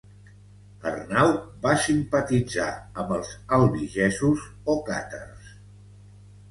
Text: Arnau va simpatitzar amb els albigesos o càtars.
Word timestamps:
Arnau 0.91 1.29
va 1.65 1.75
simpatitzar 1.83 2.67
amb 3.03 3.15
els 3.19 3.35
albigesos 3.59 4.49
o 4.75 4.81
càtars. 4.91 5.55